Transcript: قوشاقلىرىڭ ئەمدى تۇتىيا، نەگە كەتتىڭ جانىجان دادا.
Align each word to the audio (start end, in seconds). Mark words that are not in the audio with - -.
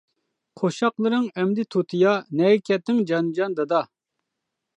قوشاقلىرىڭ 0.61 1.27
ئەمدى 1.41 1.65
تۇتىيا، 1.75 2.15
نەگە 2.41 2.65
كەتتىڭ 2.71 3.05
جانىجان 3.13 3.55
دادا. 3.61 3.85